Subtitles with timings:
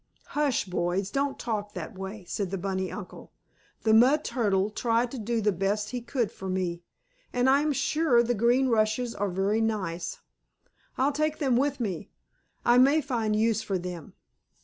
[0.29, 1.11] "Hush, boys!
[1.11, 3.33] Don't talk that way," said the bunny uncle.
[3.83, 6.81] "The mud turtle tried to do the best he could for me,
[7.31, 10.17] and I am sure the green rushes are very nice.
[10.97, 12.09] I'll take them with me.
[12.65, 14.15] I may find use for them."